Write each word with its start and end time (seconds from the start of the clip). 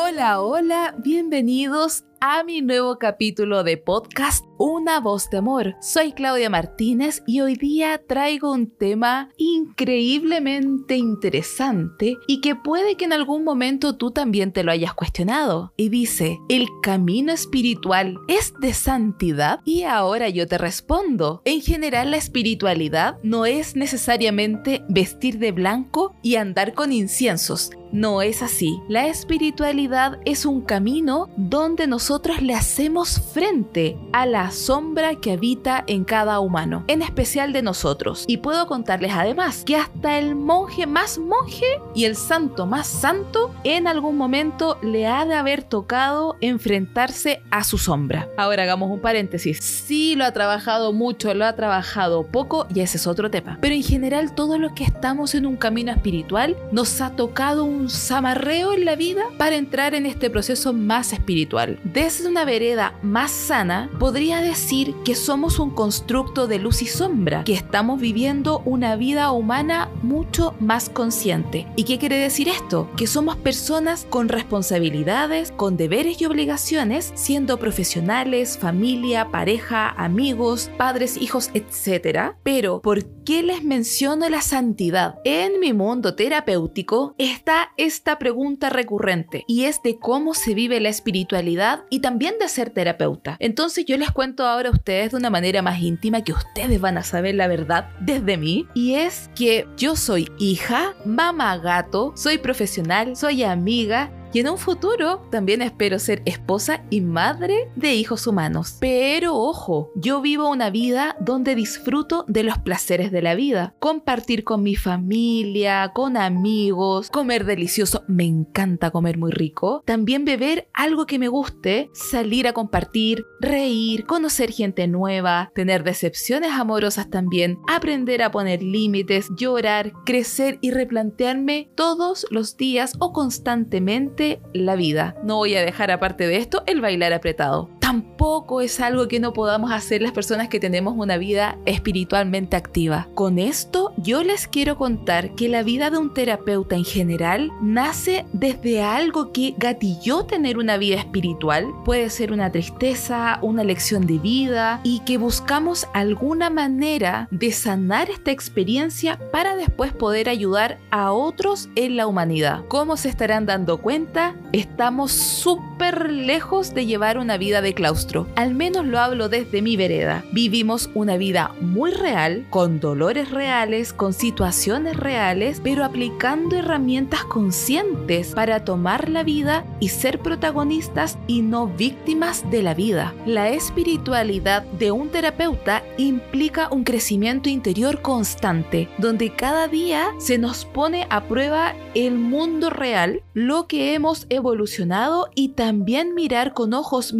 Hola, 0.00 0.40
hola, 0.40 0.94
bienvenidos 0.96 2.04
a 2.20 2.42
mi 2.42 2.62
nuevo 2.62 2.98
capítulo 2.98 3.62
de 3.62 3.76
podcast 3.76 4.44
Una 4.58 4.98
voz 4.98 5.30
de 5.30 5.38
amor. 5.38 5.76
Soy 5.80 6.12
Claudia 6.12 6.50
Martínez 6.50 7.22
y 7.26 7.40
hoy 7.42 7.54
día 7.54 8.02
traigo 8.08 8.52
un 8.52 8.70
tema 8.70 9.30
increíblemente 9.36 10.96
interesante 10.96 12.16
y 12.26 12.40
que 12.40 12.56
puede 12.56 12.96
que 12.96 13.04
en 13.04 13.12
algún 13.12 13.44
momento 13.44 13.96
tú 13.96 14.10
también 14.10 14.52
te 14.52 14.64
lo 14.64 14.72
hayas 14.72 14.94
cuestionado. 14.94 15.72
Y 15.76 15.90
dice, 15.90 16.38
¿el 16.48 16.66
camino 16.82 17.32
espiritual 17.32 18.18
es 18.26 18.52
de 18.58 18.74
santidad? 18.74 19.60
Y 19.64 19.84
ahora 19.84 20.28
yo 20.28 20.48
te 20.48 20.58
respondo, 20.58 21.40
en 21.44 21.60
general 21.60 22.10
la 22.10 22.16
espiritualidad 22.16 23.18
no 23.22 23.46
es 23.46 23.76
necesariamente 23.76 24.82
vestir 24.88 25.38
de 25.38 25.52
blanco 25.52 26.16
y 26.22 26.34
andar 26.34 26.74
con 26.74 26.92
inciensos. 26.92 27.70
No 27.90 28.20
es 28.20 28.42
así. 28.42 28.82
La 28.88 29.06
espiritualidad 29.06 30.18
es 30.26 30.44
un 30.44 30.60
camino 30.60 31.30
donde 31.38 31.86
nosotros 31.86 32.07
le 32.40 32.54
hacemos 32.54 33.20
frente 33.20 33.98
a 34.14 34.24
la 34.24 34.50
sombra 34.50 35.16
que 35.16 35.32
habita 35.32 35.84
en 35.86 36.04
cada 36.04 36.40
humano, 36.40 36.84
en 36.86 37.02
especial 37.02 37.52
de 37.52 37.60
nosotros. 37.60 38.24
Y 38.26 38.38
puedo 38.38 38.66
contarles 38.66 39.12
además 39.12 39.62
que 39.64 39.76
hasta 39.76 40.18
el 40.18 40.34
monje 40.34 40.86
más 40.86 41.18
monje 41.18 41.66
y 41.94 42.06
el 42.06 42.16
santo 42.16 42.64
más 42.64 42.86
santo 42.86 43.54
en 43.62 43.86
algún 43.86 44.16
momento 44.16 44.78
le 44.80 45.06
ha 45.06 45.26
de 45.26 45.34
haber 45.34 45.62
tocado 45.62 46.36
enfrentarse 46.40 47.42
a 47.50 47.62
su 47.62 47.76
sombra. 47.76 48.26
Ahora 48.38 48.62
hagamos 48.62 48.90
un 48.90 49.00
paréntesis. 49.00 49.58
Si 49.58 50.14
lo 50.14 50.24
ha 50.24 50.32
trabajado 50.32 50.94
mucho, 50.94 51.34
lo 51.34 51.44
ha 51.44 51.56
trabajado 51.56 52.26
poco 52.26 52.66
y 52.74 52.80
ese 52.80 52.96
es 52.96 53.06
otro 53.06 53.30
tema. 53.30 53.58
Pero 53.60 53.74
en 53.74 53.82
general 53.82 54.34
todos 54.34 54.58
los 54.58 54.72
que 54.72 54.84
estamos 54.84 55.34
en 55.34 55.44
un 55.44 55.56
camino 55.56 55.92
espiritual 55.92 56.56
nos 56.72 57.02
ha 57.02 57.10
tocado 57.10 57.64
un 57.64 57.90
zamarreo 57.90 58.72
en 58.72 58.86
la 58.86 58.96
vida 58.96 59.24
para 59.36 59.56
entrar 59.56 59.94
en 59.94 60.06
este 60.06 60.30
proceso 60.30 60.72
más 60.72 61.12
espiritual. 61.12 61.78
Desde 61.98 62.28
una 62.28 62.44
vereda 62.44 62.94
más 63.02 63.32
sana, 63.32 63.90
podría 63.98 64.40
decir 64.40 64.94
que 65.04 65.16
somos 65.16 65.58
un 65.58 65.70
constructo 65.70 66.46
de 66.46 66.60
luz 66.60 66.80
y 66.80 66.86
sombra, 66.86 67.42
que 67.42 67.54
estamos 67.54 68.00
viviendo 68.00 68.60
una 68.60 68.94
vida 68.94 69.32
humana 69.32 69.90
mucho 70.02 70.54
más 70.60 70.90
consciente. 70.90 71.66
¿Y 71.74 71.82
qué 71.82 71.98
quiere 71.98 72.14
decir 72.14 72.48
esto? 72.48 72.88
Que 72.96 73.08
somos 73.08 73.34
personas 73.34 74.06
con 74.08 74.28
responsabilidades, 74.28 75.50
con 75.50 75.76
deberes 75.76 76.20
y 76.22 76.26
obligaciones, 76.26 77.10
siendo 77.16 77.58
profesionales, 77.58 78.58
familia, 78.58 79.32
pareja, 79.32 79.88
amigos, 79.88 80.70
padres, 80.78 81.16
hijos, 81.16 81.50
etc. 81.52 82.36
Pero, 82.44 82.80
¿por 82.80 83.02
qué 83.28 83.42
les 83.42 83.62
menciono 83.62 84.26
la 84.30 84.40
santidad? 84.40 85.16
En 85.22 85.60
mi 85.60 85.74
mundo 85.74 86.14
terapéutico 86.14 87.14
está 87.18 87.72
esta 87.76 88.18
pregunta 88.18 88.70
recurrente 88.70 89.44
y 89.46 89.64
es 89.64 89.82
de 89.82 89.98
cómo 89.98 90.32
se 90.32 90.54
vive 90.54 90.80
la 90.80 90.88
espiritualidad 90.88 91.84
y 91.90 92.00
también 92.00 92.36
de 92.40 92.48
ser 92.48 92.70
terapeuta. 92.70 93.36
Entonces 93.38 93.84
yo 93.84 93.98
les 93.98 94.12
cuento 94.12 94.46
ahora 94.46 94.70
a 94.70 94.72
ustedes 94.72 95.10
de 95.10 95.18
una 95.18 95.28
manera 95.28 95.60
más 95.60 95.78
íntima 95.82 96.24
que 96.24 96.32
ustedes 96.32 96.80
van 96.80 96.96
a 96.96 97.04
saber 97.04 97.34
la 97.34 97.48
verdad 97.48 97.90
desde 98.00 98.38
mí 98.38 98.66
y 98.72 98.94
es 98.94 99.28
que 99.36 99.66
yo 99.76 99.94
soy 99.94 100.32
hija, 100.38 100.94
mamá 101.04 101.58
gato, 101.58 102.14
soy 102.16 102.38
profesional, 102.38 103.14
soy 103.14 103.42
amiga 103.42 104.10
y 104.32 104.40
en 104.40 104.48
un 104.48 104.58
futuro 104.58 105.22
también 105.30 105.62
espero 105.62 105.98
ser 105.98 106.22
esposa 106.24 106.84
y 106.90 107.00
madre 107.00 107.70
de 107.76 107.94
hijos 107.94 108.26
humanos. 108.26 108.76
Pero 108.80 109.36
ojo, 109.36 109.90
yo 109.94 110.20
vivo 110.20 110.50
una 110.50 110.70
vida 110.70 111.16
donde 111.20 111.54
disfruto 111.54 112.24
de 112.28 112.42
los 112.42 112.58
placeres 112.58 113.10
de 113.10 113.22
la 113.22 113.34
vida. 113.34 113.74
Compartir 113.78 114.44
con 114.44 114.62
mi 114.62 114.76
familia, 114.76 115.92
con 115.94 116.16
amigos, 116.16 117.10
comer 117.10 117.44
delicioso, 117.44 118.04
me 118.06 118.24
encanta 118.24 118.90
comer 118.90 119.18
muy 119.18 119.30
rico. 119.30 119.82
También 119.86 120.24
beber 120.24 120.68
algo 120.74 121.06
que 121.06 121.18
me 121.18 121.28
guste, 121.28 121.90
salir 121.94 122.46
a 122.46 122.52
compartir, 122.52 123.24
reír, 123.40 124.04
conocer 124.04 124.52
gente 124.52 124.86
nueva, 124.88 125.50
tener 125.54 125.84
decepciones 125.84 126.52
amorosas 126.52 127.08
también, 127.08 127.58
aprender 127.68 128.22
a 128.22 128.30
poner 128.30 128.62
límites, 128.62 129.28
llorar, 129.36 129.92
crecer 130.04 130.58
y 130.60 130.70
replantearme 130.70 131.70
todos 131.74 132.26
los 132.30 132.56
días 132.56 132.92
o 132.98 133.12
constantemente 133.12 134.17
la 134.52 134.76
vida. 134.76 135.14
No 135.22 135.36
voy 135.36 135.54
a 135.54 135.64
dejar 135.64 135.90
aparte 135.90 136.26
de 136.26 136.36
esto 136.36 136.62
el 136.66 136.80
bailar 136.80 137.12
apretado 137.12 137.77
tampoco 137.88 138.60
es 138.60 138.80
algo 138.80 139.08
que 139.08 139.18
no 139.18 139.32
podamos 139.32 139.72
hacer 139.72 140.02
las 140.02 140.12
personas 140.12 140.50
que 140.50 140.60
tenemos 140.60 140.92
una 140.98 141.16
vida 141.16 141.56
espiritualmente 141.64 142.54
activa. 142.54 143.08
Con 143.14 143.38
esto 143.38 143.94
yo 143.96 144.22
les 144.22 144.46
quiero 144.46 144.76
contar 144.76 145.34
que 145.34 145.48
la 145.48 145.62
vida 145.62 145.88
de 145.88 145.96
un 145.96 146.12
terapeuta 146.12 146.76
en 146.76 146.84
general 146.84 147.50
nace 147.62 148.26
desde 148.34 148.82
algo 148.82 149.32
que 149.32 149.54
gatilló 149.56 150.26
tener 150.26 150.58
una 150.58 150.76
vida 150.76 150.96
espiritual. 150.96 151.64
Puede 151.86 152.10
ser 152.10 152.30
una 152.30 152.52
tristeza, 152.52 153.38
una 153.40 153.64
lección 153.64 154.06
de 154.06 154.18
vida 154.18 154.82
y 154.84 155.00
que 155.06 155.16
buscamos 155.16 155.86
alguna 155.94 156.50
manera 156.50 157.26
de 157.30 157.52
sanar 157.52 158.10
esta 158.10 158.32
experiencia 158.32 159.18
para 159.32 159.56
después 159.56 159.94
poder 159.94 160.28
ayudar 160.28 160.76
a 160.90 161.12
otros 161.12 161.70
en 161.74 161.96
la 161.96 162.06
humanidad. 162.06 162.66
Como 162.68 162.98
se 162.98 163.08
estarán 163.08 163.46
dando 163.46 163.78
cuenta, 163.78 164.34
estamos 164.52 165.12
súper 165.12 166.10
lejos 166.10 166.74
de 166.74 166.84
llevar 166.84 167.16
una 167.16 167.38
vida 167.38 167.62
de 167.62 167.77
claustro. 167.78 168.26
Al 168.34 168.56
menos 168.56 168.84
lo 168.84 168.98
hablo 168.98 169.28
desde 169.28 169.62
mi 169.62 169.76
vereda. 169.76 170.24
Vivimos 170.32 170.90
una 170.94 171.16
vida 171.16 171.54
muy 171.60 171.92
real, 171.92 172.44
con 172.50 172.80
dolores 172.80 173.30
reales, 173.30 173.92
con 173.92 174.12
situaciones 174.12 174.96
reales, 174.96 175.60
pero 175.62 175.84
aplicando 175.84 176.56
herramientas 176.56 177.22
conscientes 177.22 178.32
para 178.34 178.64
tomar 178.64 179.08
la 179.08 179.22
vida 179.22 179.64
y 179.78 179.90
ser 179.90 180.18
protagonistas 180.18 181.18
y 181.28 181.42
no 181.42 181.68
víctimas 181.68 182.50
de 182.50 182.64
la 182.64 182.74
vida. 182.74 183.14
La 183.26 183.50
espiritualidad 183.50 184.64
de 184.64 184.90
un 184.90 185.10
terapeuta 185.10 185.84
implica 185.98 186.66
un 186.72 186.82
crecimiento 186.82 187.48
interior 187.48 188.02
constante, 188.02 188.88
donde 188.98 189.32
cada 189.36 189.68
día 189.68 190.08
se 190.18 190.36
nos 190.36 190.64
pone 190.64 191.06
a 191.10 191.28
prueba 191.28 191.76
el 191.94 192.18
mundo 192.18 192.70
real, 192.70 193.22
lo 193.34 193.68
que 193.68 193.94
hemos 193.94 194.26
evolucionado 194.30 195.28
y 195.36 195.50
también 195.50 196.16
mirar 196.16 196.54
con 196.54 196.74
ojos 196.74 197.12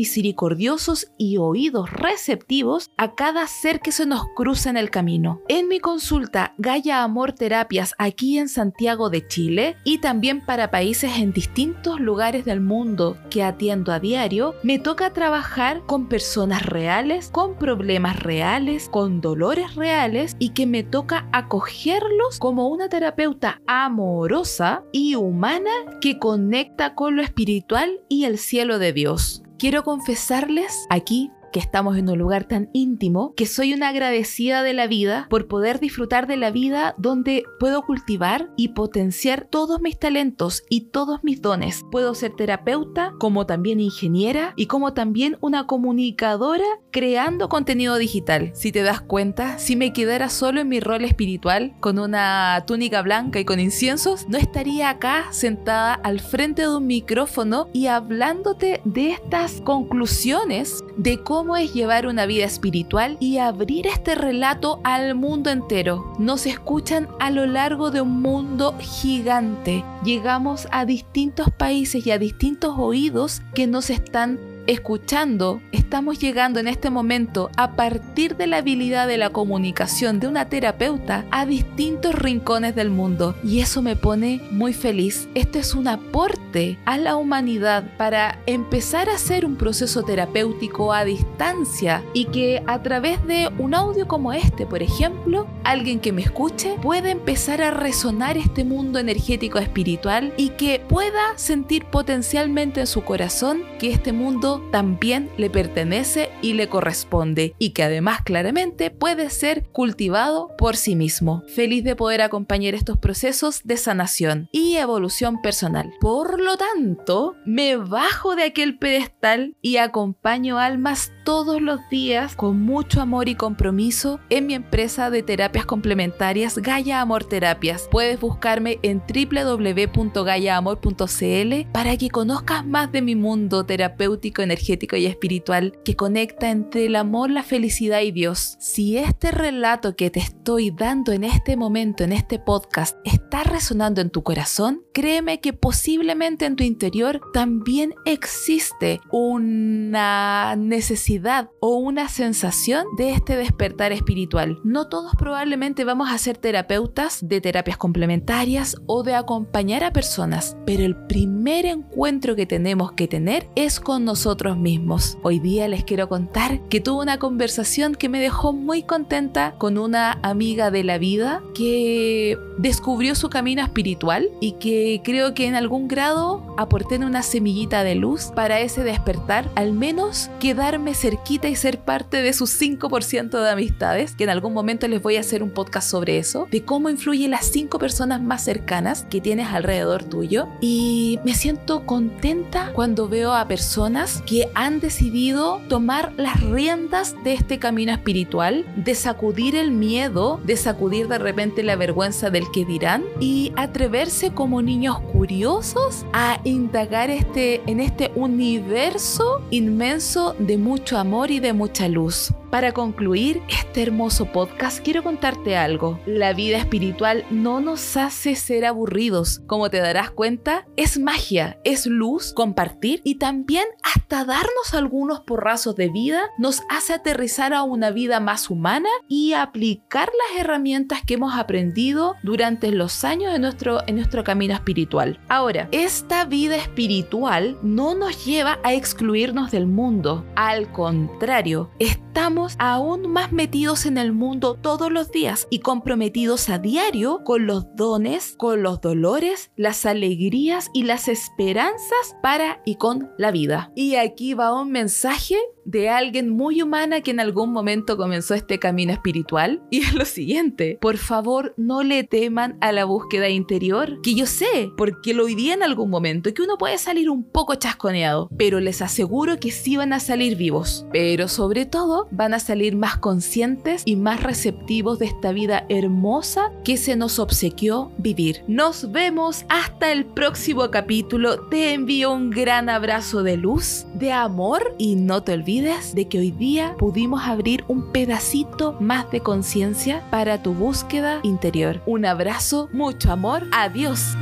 misericordiosos 0.49 1.13
y 1.19 1.37
oídos 1.37 1.91
receptivos 1.91 2.91
a 2.97 3.15
cada 3.15 3.47
ser 3.47 3.81
que 3.81 3.93
se 3.93 4.07
nos 4.07 4.23
cruza 4.35 4.71
en 4.71 4.77
el 4.77 4.91
camino. 4.91 5.43
En 5.49 5.69
mi 5.69 5.81
consulta 5.81 6.55
Gaia 6.59 7.03
Amor 7.03 7.33
Terapias 7.33 7.95
aquí 7.99 8.39
en 8.39 8.49
Santiago 8.49 9.11
de 9.11 9.27
Chile 9.27 9.77
y 9.85 9.99
también 9.99 10.45
para 10.45 10.71
países 10.71 11.19
en 11.19 11.33
distintos 11.33 12.01
lugares 12.01 12.45
del 12.45 12.61
mundo 12.61 13.17
que 13.31 13.43
atiendo 13.43 13.93
a 13.93 14.01
diario, 14.01 14.55
me 14.63 14.79
toca 14.79 15.13
trabajar 15.13 15.83
con 15.87 16.09
personas 16.09 16.65
reales, 16.65 17.29
con 17.31 17.57
problemas 17.57 18.21
reales, 18.21 18.89
con 18.89 19.21
dolores 19.21 19.75
reales 19.75 20.37
y 20.39 20.51
que 20.51 20.67
me 20.67 20.83
toca 20.83 21.29
acogerlos 21.33 22.39
como 22.39 22.69
una 22.69 22.89
terapeuta 22.89 23.61
amorosa 23.67 24.83
y 24.93 25.15
humana 25.15 25.71
que 26.01 26.19
conecta 26.19 26.95
con 26.95 27.17
lo 27.17 27.23
espiritual 27.23 28.01
y 28.09 28.25
el 28.25 28.39
cielo 28.39 28.79
de 28.79 28.93
Dios. 28.93 29.43
Quiero 29.59 29.83
confesarles 29.83 30.87
aquí 30.89 31.33
que 31.53 31.61
estamos 31.61 31.97
en 31.97 32.09
un 32.09 32.19
lugar 32.19 32.45
tan 32.45 32.71
íntimo, 32.73 33.35
que 33.35 33.47
soy 33.47 33.75
una 33.75 33.89
agradecida 33.89 34.63
de 34.63 34.73
la 34.73 34.87
vida 34.87 35.27
por 35.31 35.49
poder 35.49 35.81
disfrutar 35.81 36.27
de 36.27 36.37
la 36.37 36.51
vida 36.51 36.95
donde 36.99 37.45
puedo 37.59 37.83
cultivar 37.83 38.51
y 38.57 38.69
potenciar 38.69 39.47
todos 39.51 39.81
mis 39.81 39.99
talentos 39.99 40.63
y 40.69 40.83
todos 40.91 41.23
mis 41.23 41.43
dones. 41.43 41.85
Puedo 41.91 42.15
ser 42.15 42.35
terapeuta, 42.37 43.13
como 43.19 43.47
también 43.47 43.81
ingeniera 43.81 44.53
y 44.57 44.67
como 44.67 44.93
también 44.93 45.37
una 45.41 45.67
comunicadora 45.67 46.65
creando 46.91 47.49
contenido 47.49 47.97
digital. 47.97 48.51
Si 48.55 48.73
te 48.73 48.83
das 48.83 49.01
cuenta, 49.01 49.59
si 49.59 49.77
me 49.77 49.93
quedara 49.93 50.29
solo 50.29 50.61
en 50.61 50.69
mi 50.69 50.81
rol 50.81 51.05
espiritual, 51.05 51.75
con 51.81 51.99
una 51.99 52.65
túnica 52.67 53.03
blanca 53.03 53.41
y 53.41 53.45
con 53.45 53.61
inciensos, 53.61 54.29
no 54.29 54.39
estaría 54.39 54.91
acá 54.91 55.27
sentada 55.31 55.95
al 55.95 56.21
frente 56.21 56.63
de 56.63 56.77
un 56.77 56.87
micrófono 56.87 57.69
y 57.73 57.87
hablándote 57.87 58.81
de 58.85 59.12
estas 59.12 59.61
conclusiones 59.61 60.85
de 60.97 61.23
cómo 61.23 61.48
es 61.56 61.73
llevar 61.73 62.06
una 62.06 62.27
vida 62.27 62.45
espiritual 62.45 63.17
y 63.21 63.39
abrir 63.39 63.87
este 63.87 64.15
relato 64.15 64.81
al 64.85 65.15
mundo 65.15 65.50
entero. 65.50 66.15
Nos 66.19 66.47
escuchan 66.47 67.09
a 67.21 67.31
lo 67.31 67.47
largo 67.47 67.91
de 67.91 68.00
un 68.00 68.21
mundo 68.21 68.75
gigante. 68.81 69.85
Llegamos 70.05 70.69
a 70.71 70.85
distintos 70.85 71.50
países 71.50 72.06
y 72.06 72.11
a 72.11 72.19
distintos 72.19 72.75
oídos 72.79 73.43
que 73.55 73.67
nos 73.67 73.91
están 73.91 74.39
escuchando, 74.69 75.62
estamos 75.73 76.19
llegando 76.19 76.61
en 76.61 76.69
este 76.69 76.91
momento 76.91 77.50
a 77.56 77.73
partir 77.73 78.37
de 78.37 78.47
la 78.47 78.59
habilidad 78.59 79.09
de 79.09 79.17
la 79.17 79.31
comunicación 79.31 80.20
de 80.20 80.29
una 80.29 80.50
terapeuta 80.50 81.25
a 81.31 81.47
distintos 81.47 82.15
rincones 82.15 82.75
del 82.75 82.91
mundo. 82.91 83.35
Y 83.43 83.61
eso 83.61 83.81
me 83.81 83.97
pone 83.97 84.43
muy 84.50 84.75
feliz. 84.75 85.26
Esto 85.35 85.59
es 85.59 85.75
un 85.75 85.88
aporte 85.88 86.79
a 86.85 86.99
la 86.99 87.17
humanidad 87.17 87.97
para 87.97 88.41
empezar 88.44 89.09
a 89.09 89.15
hacer 89.15 89.47
un 89.47 89.56
proceso 89.56 90.03
terapéutico 90.03 90.93
a 90.93 91.06
distancia 91.06 92.05
y 92.12 92.26
que 92.26 92.62
a 92.67 92.82
través 92.82 93.26
de 93.26 93.50
un 93.59 93.75
audio 93.75 94.06
como 94.06 94.35
este, 94.35 94.67
por 94.67 94.82
ejemplo, 94.82 95.47
alguien 95.65 95.99
que 95.99 96.12
me 96.12 96.20
escuche 96.23 96.76
puede 96.82 97.11
empezar 97.11 97.62
a 97.62 97.70
resonar 97.70 98.37
este 98.37 98.65
mundo 98.65 98.99
energético 98.99 99.59
espiritual 99.59 100.35
y 100.37 100.50
que 100.50 100.79
pueda 100.87 101.37
sentir 101.37 101.87
potencialmente 101.87 102.81
en 102.81 102.87
su 102.87 103.03
corazón 103.03 103.62
que 103.79 103.91
este 103.91 104.12
mundo 104.12 104.57
también 104.70 105.31
le 105.37 105.50
pertenece 105.50 106.31
y 106.43 106.55
le 106.55 106.69
corresponde 106.69 107.55
y 107.58 107.70
que 107.70 107.82
además 107.82 108.22
claramente 108.22 108.90
puede 108.90 109.31
ser 109.31 109.64
cultivado 109.70 110.50
por 110.56 110.76
sí 110.76 110.96
mismo. 110.96 111.43
Feliz 111.49 111.84
de 111.84 111.96
poder 111.96 112.22
acompañar 112.22 112.75
estos 112.75 112.99
procesos 112.99 113.62
de 113.64 113.76
sanación 113.76 114.49
y 114.52 114.76
evolución 114.76 115.40
personal. 115.43 115.93
Por 116.00 116.40
lo 116.40 116.56
tanto, 116.56 117.37
me 117.44 117.76
bajo 117.76 118.37
de 118.37 118.44
aquel 118.44 118.78
pedestal 118.78 119.56
y 119.62 119.76
acompaño 119.76 120.58
almas 120.58 121.12
todos 121.29 121.61
los 121.61 121.87
días 121.91 122.35
con 122.35 122.63
mucho 122.63 123.03
amor 123.03 123.29
y 123.29 123.35
compromiso 123.35 124.19
en 124.31 124.47
mi 124.47 124.55
empresa 124.55 125.11
de 125.11 125.23
terapias 125.23 125.67
complementarias 125.67 126.57
Gaia 126.57 127.03
Amor 127.03 127.25
Terapias. 127.25 127.87
Puedes 127.91 128.19
buscarme 128.19 128.79
en 128.81 129.03
www.gaiaamor.cl 129.03 131.71
para 131.71 131.99
que 131.99 132.09
conozcas 132.09 132.65
más 132.65 132.91
de 132.93 133.03
mi 133.03 133.15
mundo 133.15 133.67
terapéutico, 133.67 134.41
energético 134.41 134.97
y 134.97 135.05
espiritual 135.05 135.79
que 135.85 135.97
conecta 135.97 136.51
entre 136.51 136.87
el 136.87 136.97
amor, 136.97 137.31
la 137.31 137.43
felicidad 137.43 138.01
y 138.01 138.11
Dios. 138.11 138.57
Si 138.59 138.97
este 138.97 139.31
relato 139.31 139.97
que 139.97 140.09
te 140.09 140.21
estoy 140.21 140.71
dando 140.71 141.13
en 141.13 141.25
este 141.25 141.59
momento, 141.59 142.05
en 142.05 142.13
este 142.13 142.39
podcast, 142.39 142.97
está 143.05 143.45
resonando 143.45 144.01
en 144.01 144.09
tu 144.09 144.23
corazón, 144.23 144.83
créeme 144.95 145.43
que 145.43 145.53
posiblemente 145.53 146.47
en 146.47 146.57
tu 146.57 146.65
interior 146.65 147.21
también 147.35 147.93
existe 148.07 149.03
una 149.11 150.57
necesidad 150.57 151.18
o 151.61 151.76
una 151.76 152.09
sensación 152.09 152.85
de 152.97 153.12
este 153.12 153.37
despertar 153.37 153.93
espiritual. 153.93 154.59
No 154.65 154.88
todos 154.88 155.12
probablemente 155.17 155.85
vamos 155.85 156.11
a 156.11 156.19
ser 156.19 156.37
terapeutas 156.37 157.26
de 157.26 157.41
terapias 157.41 157.76
complementarias 157.76 158.76
o 158.87 159.03
de 159.03 159.15
acompañar 159.15 159.85
a 159.85 159.93
personas, 159.93 160.56
pero 160.67 160.85
el 160.85 160.97
primer 161.06 161.67
encuentro 161.67 162.37
que 162.37 162.47
tenemos 162.47 162.93
que 162.93 163.09
tener 163.09 163.49
es 163.56 163.81
con 163.81 164.05
nosotros 164.05 164.56
mismos. 164.56 165.19
Hoy 165.23 165.41
día 165.41 165.67
les 165.69 165.85
quiero 165.85 166.09
contar 166.09 166.61
que 166.69 166.81
tuve 166.81 167.03
una 167.03 167.19
conversación 167.19 167.94
que 167.94 168.09
me 168.09 168.20
dejó 168.20 168.53
muy 168.53 168.82
contenta 168.82 169.55
con 169.59 169.79
una 169.79 170.19
amiga 170.23 170.70
de 170.70 170.85
la 170.85 170.99
vida 170.99 171.43
que 171.55 172.38
descubrió 172.59 173.15
su 173.15 173.31
camino 173.31 173.62
espiritual 173.62 174.31
y 174.41 174.53
que 174.53 175.00
creo 175.05 175.35
que 175.35 175.47
en 175.47 175.55
algún 175.55 175.88
grado 175.88 176.55
aporté 176.59 176.97
una 176.97 177.23
semillita 177.23 177.85
de 177.85 177.94
luz 177.94 178.32
para 178.35 178.61
ese 178.61 178.82
despertar, 178.82 179.49
al 179.55 179.73
menos 179.73 180.31
quedarme 180.41 180.94
cerquita 181.08 181.49
y 181.49 181.56
ser 181.56 181.78
parte 181.81 182.20
de 182.20 182.34
sus 182.34 182.60
5% 182.60 183.43
de 183.43 183.50
amistades, 183.50 184.14
que 184.14 184.25
en 184.25 184.31
algún 184.31 184.52
momento 184.52 184.87
les 184.88 185.00
voy 185.00 185.16
a 185.16 185.20
hacer 185.20 185.43
un 185.43 185.50
podcast 185.50 185.90
sobre 185.90 186.19
eso, 186.19 186.46
de 186.50 186.62
cómo 186.62 186.90
influye 186.90 187.28
las 187.28 187.46
5 187.46 187.78
personas 187.78 188.20
más 188.20 188.44
cercanas 188.44 189.06
que 189.08 189.22
tienes 189.22 189.49
alrededor 189.49 190.05
tuyo. 190.05 190.49
Y 190.60 191.19
me 191.25 191.32
siento 191.32 191.87
contenta 191.87 192.72
cuando 192.75 193.08
veo 193.08 193.32
a 193.32 193.49
personas 193.49 194.22
que 194.26 194.50
han 194.55 194.81
decidido 194.81 195.62
tomar 195.70 196.12
las 196.19 196.40
riendas 196.40 197.14
de 197.25 197.32
este 197.32 197.58
camino 197.58 197.93
espiritual, 197.93 198.66
de 198.76 198.94
sacudir 198.94 199.56
el 199.56 199.70
miedo, 199.70 200.40
de 200.44 200.58
sacudir 200.58 201.08
de 201.08 201.16
repente 201.16 201.62
la 201.62 201.76
vergüenza 201.76 202.28
del 202.28 202.50
que 202.52 202.66
dirán 202.66 203.02
y 203.19 203.52
atreverse 203.56 204.32
como 204.32 204.60
niños 204.60 205.00
curiosos 205.00 206.05
a 206.12 206.38
indagar 206.44 207.08
este, 207.08 207.62
en 207.66 207.81
este 207.81 208.12
universo 208.14 209.43
inmenso 209.50 210.37
de 210.38 210.58
mucho 210.58 210.98
amor 210.99 211.31
y 211.31 211.41
de 211.41 211.53
mucha 211.53 211.89
luz. 211.89 212.33
Para 212.50 212.73
concluir 212.73 213.43
este 213.49 213.83
hermoso 213.83 214.33
podcast, 214.33 214.83
quiero 214.83 215.03
contarte 215.03 215.59
algo. 215.59 216.00
La 216.06 216.33
vida 216.33 216.56
espiritual 216.56 217.27
no 217.31 217.61
nos 217.61 217.99
hace 217.99 218.37
ser 218.37 218.65
aburridos. 218.65 219.43
Como 219.47 219.69
te 219.69 219.81
darás 219.81 220.11
cuenta, 220.11 220.67
es 220.77 220.99
magia, 220.99 221.59
es 221.65 221.85
luz, 221.85 222.33
compartir 222.33 223.03
y 223.05 223.17
también 223.17 223.67
hasta 223.83 224.25
darnos 224.25 224.73
algunos 224.73 225.21
porrazos 225.21 225.77
de 225.77 225.91
vida 225.91 226.23
nos 226.39 226.62
hace 226.71 226.95
aterrizar 226.95 227.53
a 227.53 227.65
una 227.65 227.91
vida 227.91 228.19
más 228.19 228.49
humana 228.49 228.89
y 229.09 229.35
aplicar 229.35 230.09
las 230.09 230.41
herramientas 230.41 231.03
que 231.06 231.15
hemos 231.15 231.35
aprendido 231.35 232.15
durante 232.23 232.73
los 232.73 233.05
años 233.05 233.31
de 233.35 233.41
nuestro, 233.41 233.87
en 233.87 233.97
nuestro 233.97 234.25
camino 234.25 234.55
espiritual. 234.55 235.21
Ahora, 235.29 235.69
esta 235.71 236.25
vida 236.25 236.56
espiritual 236.56 237.59
no 237.62 237.94
nos 237.94 238.25
lleva 238.25 238.59
a 238.65 238.73
excluirnos 238.73 239.51
del 239.51 239.67
mundo. 239.67 240.25
Al 240.35 240.73
contrario, 240.73 241.71
estamos 241.79 242.38
aún 242.58 243.11
más 243.11 243.32
metidos 243.32 243.87
en 243.87 243.99
el 243.99 244.12
mundo 244.12 244.55
todos 244.55 244.90
los 244.90 245.11
días 245.11 245.46
y 245.50 245.61
comprometidos 245.61 246.49
a 246.49 246.58
diario 246.58 247.23
con 247.25 247.46
los 247.46 247.75
dones, 247.75 248.35
con 248.37 248.62
los 248.62 248.81
dolores, 248.81 249.50
las 249.56 249.87
alegrías 249.87 250.70
y 250.73 250.85
las 250.85 251.08
esperanzas 251.08 252.17
para 252.23 252.62
y 252.64 252.76
con 252.76 253.11
la 253.19 253.31
vida. 253.31 253.73
Y 253.75 253.96
aquí 253.96 254.35
va 254.35 254.61
un 254.61 254.70
mensaje 254.70 255.37
de 255.69 255.91
alguien 255.91 256.31
muy 256.31 256.62
humana 256.62 257.03
que 257.03 257.11
en 257.11 257.20
algún 257.20 257.53
momento 257.53 257.99
comenzó 257.99 258.35
este 258.35 258.59
camino 258.59 258.93
espiritual. 258.93 259.62
Y 259.70 259.82
es 259.82 259.94
lo 259.94 260.06
siguiente, 260.06 260.79
por 260.81 260.97
favor 260.97 261.55
no 261.56 261.82
le 261.82 262.03
teman 262.03 262.56
a 262.61 262.73
la 262.73 262.85
búsqueda 262.85 263.29
interior, 263.29 264.00
que 264.03 264.15
yo 264.15 264.26
sé, 264.26 264.73
porque 264.76 265.15
lo 265.15 265.26
viví 265.26 265.50
en 265.50 265.62
algún 265.62 265.91
momento, 265.91 266.32
que 266.32 266.43
uno 266.43 266.56
puede 266.59 266.79
salir 266.79 267.11
un 267.11 267.23
poco 267.23 267.55
chasconeado, 267.55 268.29
pero 268.37 268.61
les 268.61 268.82
aseguro 268.82 269.38
que 269.38 269.50
sí 269.50 269.76
van 269.76 269.93
a 269.93 270.00
salir 270.00 270.37
vivos, 270.37 270.87
pero 270.91 271.29
sobre 271.29 271.67
todo 271.67 272.09
van 272.11 272.35
a 272.35 272.41
salir 272.41 272.76
más 272.76 272.97
conscientes 272.97 273.82
y 273.85 273.97
más 273.97 274.23
receptivos 274.23 274.99
de 274.99 275.06
esta 275.06 275.32
vida 275.32 275.67
hermosa 275.69 276.50
que 276.65 276.76
se 276.76 276.97
nos 276.97 277.19
obsequió 277.19 277.93
vivir. 277.99 278.43
Nos 278.49 278.91
vemos 278.91 279.44
hasta 279.49 279.93
el 279.93 280.06
próximo 280.06 280.70
capítulo, 280.70 281.47
te 281.49 281.75
envío 281.75 282.12
un 282.12 282.31
gran 282.31 282.69
abrazo 282.69 283.23
de 283.23 283.37
luz, 283.37 283.87
de 283.94 284.12
amor 284.12 284.75
y 284.79 284.97
no 284.97 285.23
te 285.23 285.35
de 285.58 286.06
que 286.06 286.20
hoy 286.20 286.31
día 286.31 286.76
pudimos 286.78 287.22
abrir 287.25 287.64
un 287.66 287.90
pedacito 287.90 288.76
más 288.78 289.10
de 289.10 289.20
conciencia 289.20 290.05
para 290.08 290.40
tu 290.40 290.55
búsqueda 290.55 291.19
interior. 291.25 291.81
Un 291.84 292.05
abrazo, 292.05 292.69
mucho 292.72 293.10
amor, 293.10 293.44
adiós. 293.50 294.16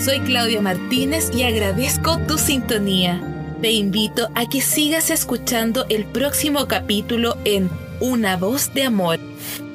Soy 0.00 0.18
Claudia 0.20 0.60
Martínez 0.60 1.30
y 1.32 1.44
agradezco 1.44 2.18
tu 2.26 2.38
sintonía. 2.38 3.20
Te 3.60 3.70
invito 3.70 4.30
a 4.34 4.46
que 4.46 4.60
sigas 4.60 5.10
escuchando 5.10 5.86
el 5.88 6.04
próximo 6.04 6.66
capítulo 6.66 7.36
en 7.44 7.70
Una 8.00 8.36
voz 8.36 8.74
de 8.74 8.82
amor. 8.82 9.20